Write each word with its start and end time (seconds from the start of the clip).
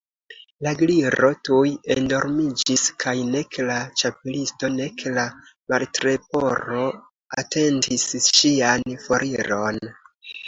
La 0.65 0.71
Gliro 0.77 1.27
tuj 1.47 1.71
endormiĝis; 1.95 2.85
kaj 3.03 3.13
nek 3.35 3.57
la 3.67 3.75
Ĉapelisto 4.01 4.69
nek 4.77 5.03
la 5.17 5.25
Martleporo 5.73 6.87
atentis 7.43 8.07
ŝian 8.29 8.87
foriron. 9.05 9.79